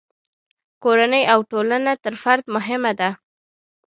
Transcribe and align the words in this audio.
کورنۍ 0.83 1.23
او 1.33 1.39
ټولنه 1.51 1.91
تر 2.03 2.13
فرد 2.23 2.43
مهمه 2.55 2.91
ده. 2.99 3.09